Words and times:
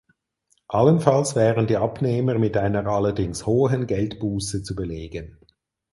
Allenfalls 0.67 1.35
wären 1.35 1.67
die 1.67 1.77
Abnehmer 1.77 2.39
mit 2.39 2.57
einer 2.57 2.87
allerdings 2.87 3.45
hohen 3.45 3.85
Geldbuße 3.85 4.63
zu 4.63 4.73
belegen. 4.75 5.37